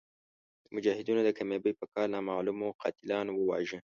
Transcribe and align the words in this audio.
د 0.65 0.67
مجاهدینو 0.75 1.21
د 1.23 1.29
کامیابۍ 1.37 1.73
په 1.79 1.85
کال 1.93 2.07
نامعلومو 2.15 2.67
قاتلانو 2.81 3.31
وواژه. 3.35 3.79